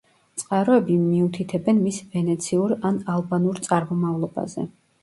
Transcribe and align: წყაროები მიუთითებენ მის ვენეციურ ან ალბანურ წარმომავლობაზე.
წყაროები 0.43 0.95
მიუთითებენ 1.01 1.83
მის 1.83 2.01
ვენეციურ 2.15 2.77
ან 2.91 2.99
ალბანურ 3.19 3.65
წარმომავლობაზე. 3.71 4.71